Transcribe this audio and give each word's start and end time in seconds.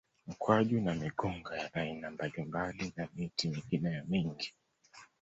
Mkwaju 0.27 0.81
na 0.81 0.93
migunga 0.95 1.57
ya 1.57 1.73
aina 1.73 2.11
mbalimbali 2.11 2.93
na 2.95 3.07
miti 3.15 3.47
mingineyo 3.49 4.03
mingi 4.07 4.53